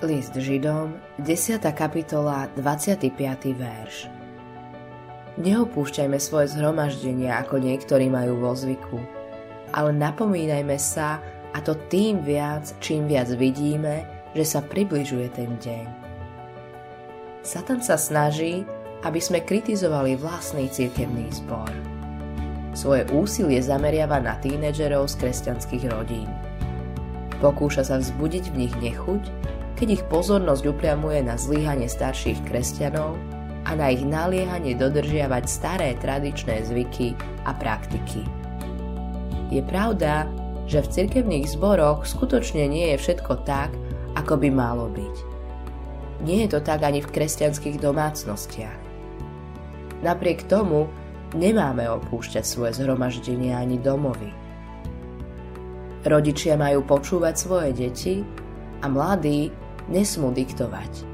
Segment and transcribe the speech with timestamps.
[0.00, 1.60] List Židom, 10.
[1.76, 3.12] kapitola, 25.
[3.52, 4.08] verš.
[5.36, 8.96] Neopúšťajme svoje zhromaždenia, ako niektorí majú vo zvyku,
[9.76, 11.20] ale napomínajme sa,
[11.52, 15.86] a to tým viac, čím viac vidíme, že sa približuje ten deň.
[17.44, 18.64] Satan sa snaží,
[19.04, 21.68] aby sme kritizovali vlastný cirkevný zbor.
[22.72, 26.32] Svoje úsilie zameriava na tínedžerov z kresťanských rodín.
[27.44, 33.16] Pokúša sa vzbudiť v nich nechuť keď ich pozornosť upriamuje na zlyhanie starších kresťanov
[33.64, 37.16] a na ich naliehanie dodržiavať staré tradičné zvyky
[37.48, 38.28] a praktiky.
[39.48, 40.28] Je pravda,
[40.68, 43.72] že v cirkevných zboroch skutočne nie je všetko tak,
[44.20, 45.16] ako by malo byť.
[46.28, 48.78] Nie je to tak ani v kresťanských domácnostiach.
[50.04, 50.92] Napriek tomu
[51.32, 54.28] nemáme opúšťať svoje zhromaždenia ani domovy.
[56.04, 58.20] Rodičia majú počúvať svoje deti
[58.84, 59.52] a mladí
[59.90, 61.04] nesmú diktovať.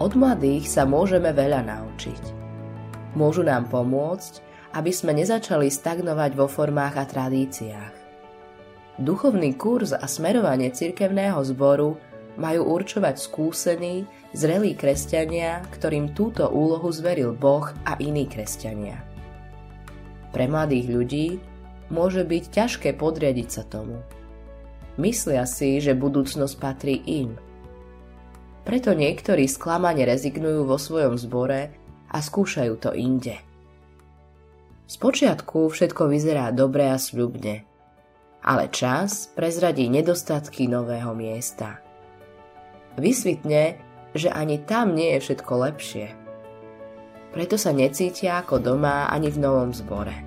[0.00, 2.22] Od mladých sa môžeme veľa naučiť.
[3.16, 4.40] Môžu nám pomôcť,
[4.76, 7.94] aby sme nezačali stagnovať vo formách a tradíciách.
[9.00, 11.96] Duchovný kurz a smerovanie cirkevného zboru
[12.36, 19.02] majú určovať skúsení, zrelí kresťania, ktorým túto úlohu zveril Boh a iní kresťania.
[20.30, 21.28] Pre mladých ľudí
[21.90, 23.98] môže byť ťažké podriadiť sa tomu–
[24.98, 27.38] Myslia si, že budúcnosť patrí im.
[28.66, 31.70] Preto niektorí sklamane rezignujú vo svojom zbore
[32.10, 33.38] a skúšajú to inde.
[34.90, 37.62] Spočiatku všetko vyzerá dobre a sľubne,
[38.42, 41.78] ale čas prezradí nedostatky nového miesta.
[42.98, 43.78] Vysvitne,
[44.18, 46.06] že ani tam nie je všetko lepšie.
[47.30, 50.26] Preto sa necítia ako doma ani v novom zbore.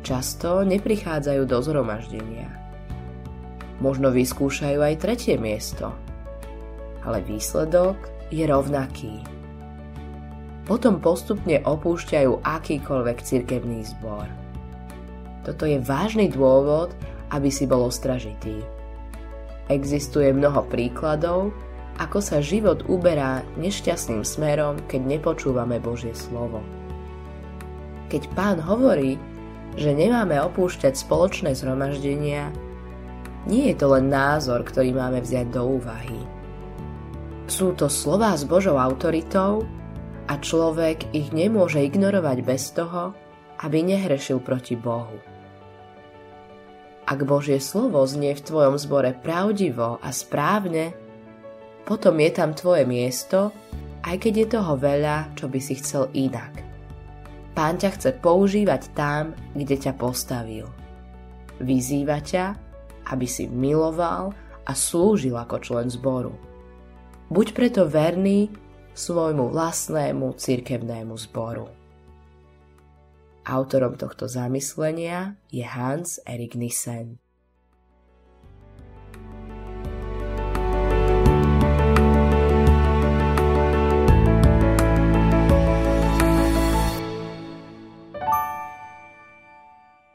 [0.00, 2.48] Často neprichádzajú do zhromaždenia.
[3.80, 5.96] Možno vyskúšajú aj tretie miesto.
[7.00, 7.96] Ale výsledok
[8.28, 9.24] je rovnaký.
[10.68, 14.28] Potom postupne opúšťajú akýkoľvek cirkevný zbor.
[15.42, 16.92] Toto je vážny dôvod,
[17.32, 18.60] aby si bol ostražitý.
[19.72, 21.50] Existuje mnoho príkladov,
[21.96, 26.60] ako sa život uberá nešťastným smerom, keď nepočúvame Božie slovo.
[28.10, 29.16] Keď pán hovorí,
[29.78, 32.50] že nemáme opúšťať spoločné zhromaždenia,
[33.48, 36.20] nie je to len názor, ktorý máme vziať do úvahy.
[37.48, 39.64] Sú to slová s Božou autoritou
[40.30, 43.16] a človek ich nemôže ignorovať bez toho,
[43.60, 45.18] aby nehrešil proti Bohu.
[47.10, 50.94] Ak Božie slovo znie v tvojom zbore pravdivo a správne,
[51.82, 53.50] potom je tam tvoje miesto,
[54.06, 56.62] aj keď je toho veľa, čo by si chcel inak.
[57.50, 60.70] Pán ťa chce používať tam, kde ťa postavil.
[61.58, 62.69] Vyzýva ťa,
[63.08, 66.34] aby si miloval a slúžil ako člen zboru.
[67.30, 68.50] Buď preto verný
[68.92, 71.70] svojmu vlastnému cirkevnému zboru.
[73.46, 77.16] Autorom tohto zamyslenia je Hans Erik Nissen.